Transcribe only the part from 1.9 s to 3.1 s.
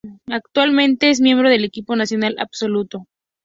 Nacional Absoluto.